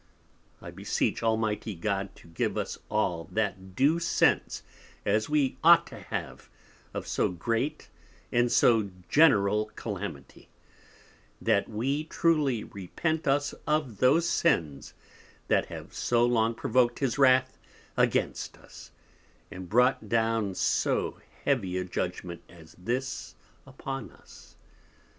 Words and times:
I 0.63 0.71
beseech 0.71 1.21
Almighty 1.21 1.75
God 1.75 2.15
to 2.15 2.27
give 2.27 2.57
us 2.57 2.75
All 2.89 3.25
that 3.31 3.75
due 3.75 3.99
Sense 3.99 4.63
as 5.05 5.29
we 5.29 5.59
ought 5.63 5.85
to 5.85 5.99
have 5.99 6.49
of 6.91 7.05
so 7.05 7.29
great 7.29 7.87
and 8.31 8.51
so 8.51 8.89
general 9.09 9.67
Calamity; 9.75 10.49
that 11.39 11.69
we 11.69 12.05
truly 12.05 12.63
repent 12.63 13.27
us 13.27 13.53
of 13.67 13.99
those 13.99 14.27
Sins 14.27 14.95
that 15.49 15.67
have 15.67 15.93
so 15.93 16.25
long 16.25 16.55
provoked 16.55 16.97
his 16.97 17.19
Wrath 17.19 17.59
against 17.95 18.57
us, 18.57 18.89
and 19.51 19.69
brought 19.69 20.09
down 20.09 20.55
so 20.55 21.19
heavy 21.45 21.77
a 21.77 21.83
Judgment 21.83 22.41
as 22.49 22.73
this 22.79 23.35
upon 23.67 24.09
us. 24.09 24.55